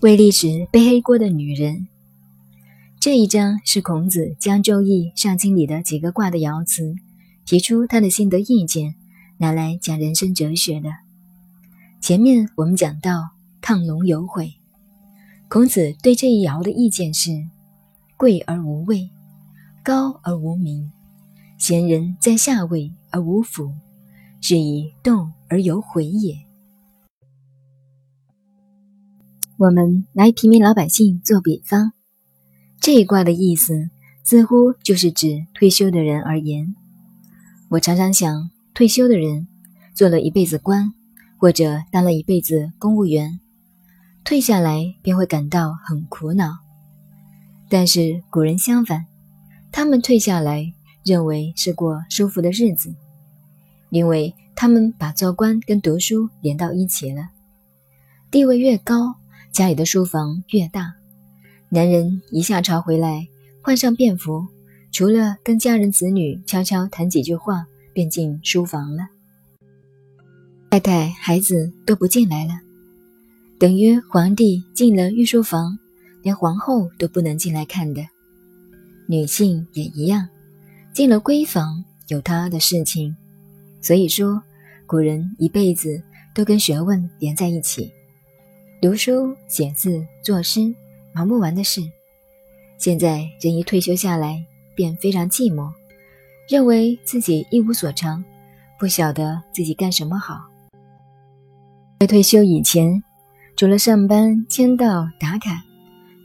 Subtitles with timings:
[0.00, 1.88] 为历史背黑锅的女人。
[3.00, 6.94] 这一章是孔子将《周易》上经里的几个卦的爻辞，
[7.44, 8.94] 提出他的心得意见，
[9.38, 10.88] 拿来讲人生哲学的。
[12.00, 13.30] 前面我们讲到
[13.60, 14.54] 亢龙有悔，
[15.48, 17.32] 孔子对这一爻的意见是：
[18.16, 19.10] 贵而无位，
[19.82, 20.92] 高而无名，
[21.58, 23.72] 贤人在下位而无辅，
[24.40, 26.47] 是以动而有悔也。
[29.58, 31.90] 我们来平民老百姓做比方，
[32.80, 33.90] 这一卦的意思
[34.22, 36.76] 似乎就是指退休的人而言。
[37.70, 39.48] 我常常想，退休的人
[39.96, 40.94] 做了一辈子官，
[41.38, 43.40] 或者当了一辈子公务员，
[44.22, 46.58] 退下来便会感到很苦恼。
[47.68, 49.06] 但是古人相反，
[49.72, 50.72] 他们退下来
[51.04, 52.94] 认为是过舒服的日子，
[53.90, 57.30] 因为他们把做官跟读书连到一起了，
[58.30, 59.16] 地位越高。
[59.58, 60.94] 家里的书房越大，
[61.68, 63.26] 男人一下朝回来，
[63.60, 64.46] 换上便服，
[64.92, 69.08] 除了跟家人子女悄悄谈几句话，便进书房了。
[70.70, 72.52] 太太、孩子都不进来了，
[73.58, 75.76] 等于皇帝进了御书房，
[76.22, 78.00] 连皇后都不能进来看的。
[79.08, 80.28] 女性也一样，
[80.92, 83.16] 进了闺房有她的事情。
[83.82, 84.40] 所以说，
[84.86, 86.00] 古人一辈子
[86.32, 87.90] 都跟学问连在一起。
[88.80, 90.72] 读书、写字、作诗，
[91.12, 91.82] 忙不完的事。
[92.76, 94.40] 现在人一退休下来，
[94.76, 95.68] 便非常寂寞，
[96.48, 98.24] 认为自己一无所长，
[98.78, 100.38] 不晓得自己干什么好。
[101.98, 103.02] 在退休以前，
[103.56, 105.60] 除了上班、签到、打卡、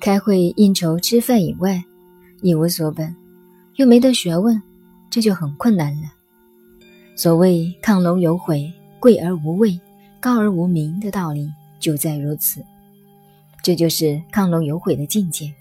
[0.00, 1.80] 开会、应酬、吃饭以外，
[2.42, 3.14] 一无所本，
[3.76, 4.60] 又没得学问，
[5.08, 6.08] 这就很困难了。
[7.14, 9.78] 所谓“亢龙有悔，贵而无位，
[10.18, 11.48] 高而无名”的道理。
[11.80, 12.64] 就在如此，
[13.62, 15.52] 这就是亢龙有悔的境界。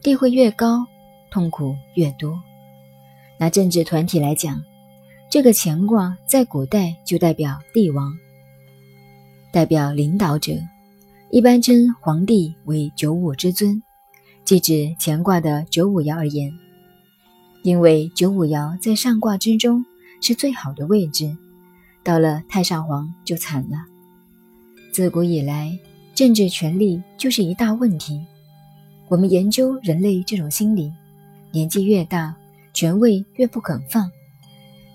[0.00, 0.86] 地位越高，
[1.30, 2.40] 痛苦越多。
[3.38, 4.62] 拿政治团体来讲，
[5.28, 8.16] 这个乾卦在古代就代表帝王，
[9.52, 10.52] 代表领导者，
[11.30, 13.82] 一般称皇帝为九五之尊，
[14.44, 16.52] 即指乾卦的九五爻而言。
[17.62, 19.84] 因为九五爻在上卦之中
[20.20, 21.36] 是最好的位置，
[22.02, 23.91] 到了太上皇就惨了。
[24.92, 25.78] 自古以来，
[26.14, 28.20] 政治权力就是一大问题。
[29.08, 30.92] 我们研究人类这种心理，
[31.50, 32.36] 年纪越大，
[32.74, 34.10] 权位越不肯放，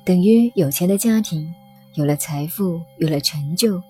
[0.06, 1.52] 等于有钱的家庭，
[1.96, 3.82] 有了财富，有了成就，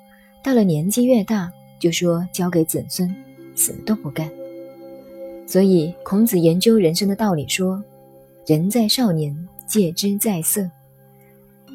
[0.41, 3.13] 到了年纪越大，就说交给子孙，
[3.53, 4.31] 死都不干。
[5.45, 7.83] 所以孔子研究人生的道理说
[8.47, 9.35] ：“人在少年，
[9.65, 10.71] 戒之在色。”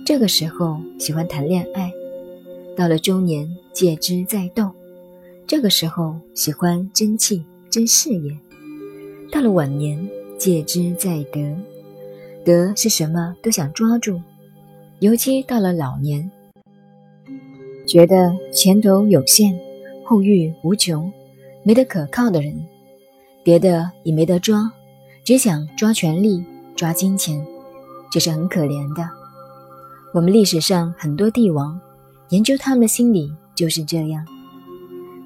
[0.07, 1.93] 这个时候喜欢谈恋爱。
[2.75, 4.71] 到了中年，戒之在斗，
[5.47, 8.33] 这个时候喜欢争气、争事业；
[9.31, 11.41] 到了晚年，戒之在德，
[12.45, 14.15] 德是什么都想抓住；
[15.01, 16.31] 尤其到了老年，
[17.87, 19.59] 觉得前途有限，
[20.05, 21.13] 后遇无穷，
[21.63, 22.55] 没得可靠的人，
[23.45, 24.73] 别的也没得抓，
[25.25, 26.43] 只想抓权力、
[26.75, 27.47] 抓金钱，
[28.11, 29.07] 这是很可怜的。
[30.15, 31.79] 我们历史上很多帝王。
[32.33, 34.27] 研究他们的心理就是这样，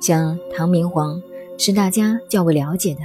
[0.00, 1.22] 像唐明皇
[1.56, 3.03] 是大家较为了解的，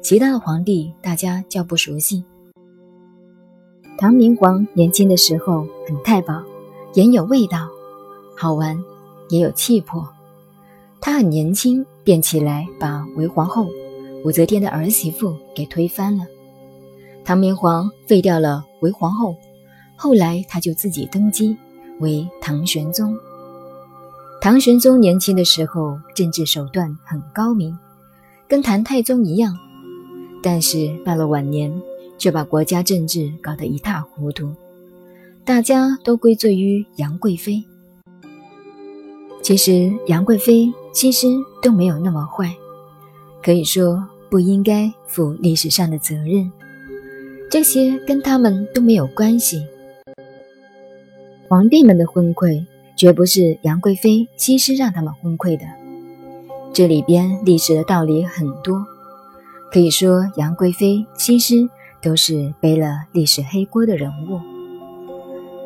[0.00, 2.22] 其他的皇帝大家较不熟悉。
[3.98, 6.40] 唐明皇年轻的时候很太保，
[6.94, 7.68] 也有味道，
[8.36, 8.80] 好玩，
[9.28, 10.08] 也有气魄。
[11.00, 13.66] 他很年轻便起来把韦皇后
[14.24, 16.24] 武则天的儿媳妇给推翻了。
[17.24, 19.34] 唐明皇废掉了韦皇后，
[19.96, 21.56] 后来他就自己登基。
[22.00, 23.16] 为唐玄宗。
[24.40, 27.78] 唐玄宗年轻的时候，政治手段很高明，
[28.48, 29.56] 跟唐太宗一样。
[30.42, 31.70] 但是到了晚年，
[32.16, 34.54] 却把国家政治搞得一塌糊涂，
[35.44, 37.62] 大家都归罪于杨贵妃。
[39.42, 41.26] 其实杨贵妃其实
[41.62, 42.54] 都没有那么坏，
[43.42, 46.50] 可以说不应该负历史上的责任，
[47.50, 49.62] 这些跟他们都没有关系。
[51.50, 52.64] 皇帝们的昏聩，
[52.94, 55.64] 绝不是杨贵妃、西施让他们昏聩的。
[56.72, 58.86] 这里边历史的道理很多，
[59.72, 61.68] 可以说杨贵妃、西施
[62.00, 64.38] 都是背了历史黑锅的人物。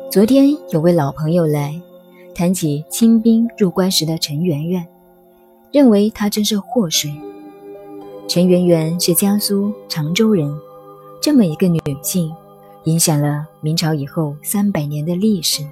[0.09, 1.79] 昨天有位老朋友来
[2.33, 4.87] 谈起清兵入关时的陈圆圆，
[5.71, 7.13] 认为她真是祸水。
[8.27, 10.51] 陈圆圆是江苏常州人，
[11.21, 12.33] 这么一个女性。
[12.85, 15.63] 影响了明朝以后三百年的历史。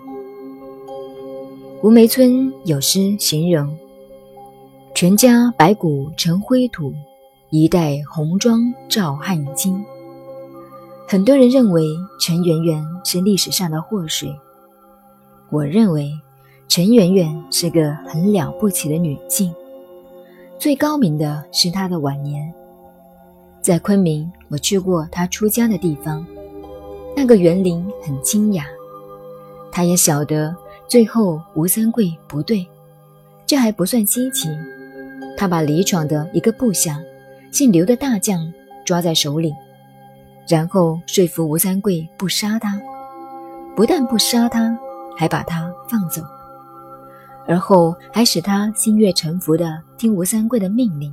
[1.83, 3.77] 吴梅村有诗形容
[4.95, 6.93] ：“全家白骨成灰土，
[7.49, 9.83] 一代红妆照汗青。
[11.05, 11.83] 很多人认为
[12.21, 14.33] 陈圆圆是历史上的祸水，
[15.49, 16.09] 我认为
[16.69, 19.53] 陈圆圆是个很了不起的女性。
[20.57, 22.49] 最高明的是她的晚年。
[23.59, 26.25] 在昆明，我去过她出家的地方，
[27.13, 28.63] 那个园林很清雅。
[29.69, 30.55] 她也晓得
[30.87, 32.67] 最后吴三桂不对，
[33.45, 34.49] 这还不算稀奇。
[35.35, 36.99] 他把李闯的一个部下，
[37.51, 38.51] 姓刘的大将
[38.85, 39.51] 抓在手里。
[40.47, 42.79] 然后说服吴三桂不杀他，
[43.75, 44.77] 不但不杀他，
[45.17, 46.21] 还把他放走，
[47.47, 51.11] 而后还使他心悦诚服地听吴三桂的命令。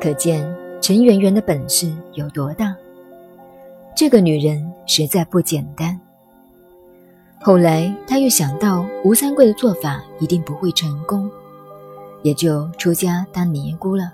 [0.00, 0.44] 可见
[0.82, 2.74] 陈圆圆的本事有多大。
[3.96, 5.98] 这个女人实在不简单。
[7.46, 11.30] 后来他又想到吴三桂的做法一定不会成功，
[12.22, 14.10] 也就出家当尼姑了。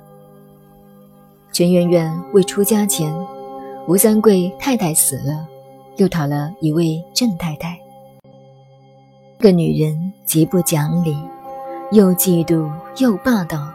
[1.53, 3.15] 陈圆圆未出家前。
[3.87, 5.47] 吴三桂太太死了，
[5.97, 7.79] 又讨了一位郑太太。
[9.39, 11.17] 这个女人极不讲理，
[11.93, 12.69] 又嫉妒
[12.99, 13.73] 又霸道。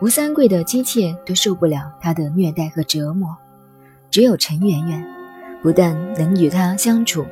[0.00, 3.36] 吴三桂的姬妾都受不了她的虐待和折磨，
[4.10, 5.06] 只有陈圆圆，
[5.62, 7.24] 不但能与她相处，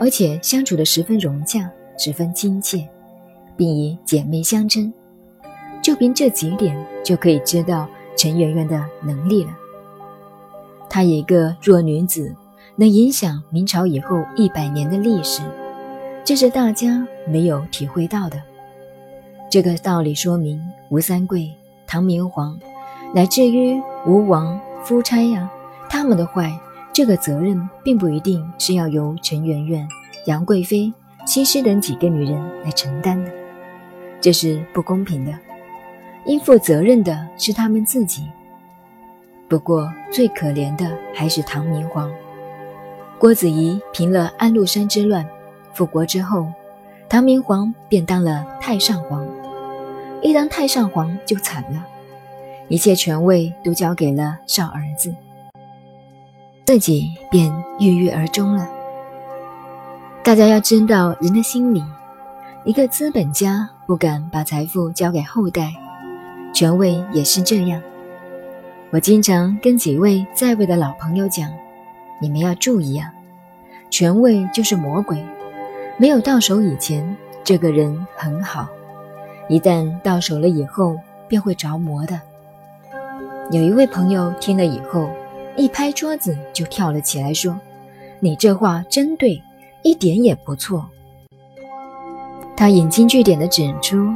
[0.00, 2.88] 而且相处的十分融洽，十分亲切，
[3.54, 4.90] 并以姐妹相称。
[5.82, 6.74] 就凭这几点，
[7.04, 7.86] 就可以知道
[8.16, 9.50] 陈圆圆的能力了。
[10.88, 12.34] 她一个弱女子，
[12.76, 15.42] 能影响明朝以后一百年的历史，
[16.24, 18.40] 这是大家没有体会到的。
[19.50, 20.58] 这个道理说明，
[20.88, 21.50] 吴三桂、
[21.86, 22.58] 唐明皇，
[23.14, 25.50] 乃至于吴王夫差呀，
[25.90, 26.58] 他们的坏，
[26.92, 29.88] 这个责任并不一定是要由陈圆圆、
[30.26, 30.92] 杨贵妃、
[31.24, 33.30] 西施等几个女人来承担的，
[34.20, 35.32] 这是不公平的。
[36.26, 38.24] 应负责任的是他们自己。
[39.48, 42.10] 不过，最可怜的还是唐明皇。
[43.18, 45.26] 郭子仪平了安禄山之乱，
[45.72, 46.46] 复国之后，
[47.08, 49.26] 唐明皇便当了太上皇。
[50.22, 51.86] 一当太上皇就惨了，
[52.68, 55.14] 一切权位都交给了少儿子，
[56.70, 58.70] 自己便郁郁而终了。
[60.22, 61.82] 大家要知道人的心理，
[62.62, 65.72] 一个资本家不敢把财富交给后代，
[66.54, 67.82] 权位也是这样。
[68.92, 71.50] 我经常跟几位在位的老朋友讲
[72.22, 73.12] ：“你们要注意啊，
[73.90, 75.20] 权位就是魔鬼。
[75.96, 78.68] 没有到手以前，这个人很好；
[79.48, 80.96] 一旦到手了以后，
[81.26, 82.20] 便会着魔的。”
[83.50, 85.10] 有一位朋友听了以后，
[85.60, 87.54] 一拍桌子就跳了起来，说
[88.18, 89.42] ：“你这话真对，
[89.82, 90.88] 一点也不错。”
[92.56, 94.10] 他引经据典地指出，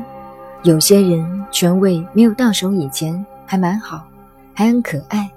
[0.62, 4.02] 有些人权位没有到手以前还蛮好。
[4.54, 5.28] 还很可爱，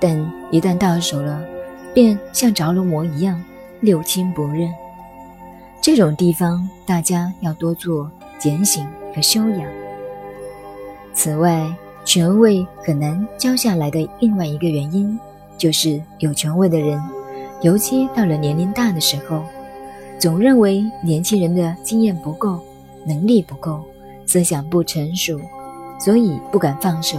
[0.00, 0.16] 但
[0.50, 1.42] 一旦到手了，
[1.92, 3.42] 便像着了魔一样，
[3.80, 4.72] 六亲不认。
[5.82, 9.60] 这种地方，大家要多做检醒和修养。
[11.12, 11.70] 此外，
[12.12, 15.18] 权位很难交下来的另外一个原因，
[15.56, 17.02] 就是有权位的人，
[17.62, 19.42] 尤其到了年龄大的时候，
[20.18, 22.60] 总认为年轻人的经验不够，
[23.06, 23.82] 能力不够，
[24.26, 25.40] 思想不成熟，
[25.98, 27.18] 所以不敢放手。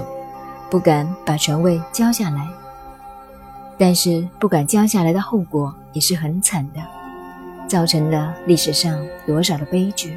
[0.69, 2.47] 不敢把权位交下来，
[3.79, 6.79] 但是不敢交下来的后果也是很惨的，
[7.67, 10.15] 造成了历史上多少的悲剧。